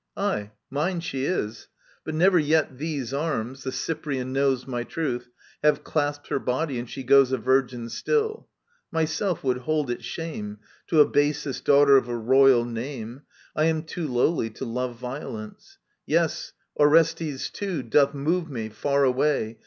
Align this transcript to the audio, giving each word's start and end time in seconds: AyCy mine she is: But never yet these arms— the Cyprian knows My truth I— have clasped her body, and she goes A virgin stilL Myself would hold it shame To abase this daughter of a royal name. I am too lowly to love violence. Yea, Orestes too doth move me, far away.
AyCy 0.17 0.49
mine 0.71 0.99
she 0.99 1.25
is: 1.25 1.67
But 2.03 2.15
never 2.15 2.39
yet 2.39 2.79
these 2.79 3.13
arms— 3.13 3.61
the 3.63 3.71
Cyprian 3.71 4.33
knows 4.33 4.65
My 4.65 4.83
truth 4.83 5.29
I— 5.63 5.67
have 5.67 5.83
clasped 5.83 6.29
her 6.29 6.39
body, 6.39 6.79
and 6.79 6.89
she 6.89 7.03
goes 7.03 7.31
A 7.31 7.37
virgin 7.37 7.87
stilL 7.87 8.49
Myself 8.91 9.43
would 9.43 9.57
hold 9.59 9.91
it 9.91 10.03
shame 10.03 10.57
To 10.87 11.01
abase 11.01 11.43
this 11.43 11.61
daughter 11.61 11.97
of 11.97 12.07
a 12.07 12.17
royal 12.17 12.65
name. 12.65 13.21
I 13.55 13.65
am 13.65 13.83
too 13.83 14.07
lowly 14.07 14.49
to 14.49 14.65
love 14.65 14.95
violence. 14.95 15.77
Yea, 16.07 16.27
Orestes 16.79 17.51
too 17.51 17.83
doth 17.83 18.15
move 18.15 18.49
me, 18.49 18.69
far 18.69 19.03
away. 19.03 19.59